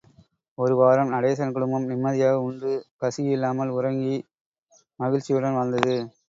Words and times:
ஒரு 0.57 0.75
வாரம் 0.75 1.11
நடேசன் 1.11 1.51
குடும்பம் 1.51 1.85
நிம்மதியாக 1.85 2.39
உண்டு, 2.41 2.71
பசியில்லாமல் 3.01 3.75
உறங்கி, 3.77 4.17
மகிழ்ச்சியுடன் 4.99 5.53
வாழ்ந்தது. 5.53 5.95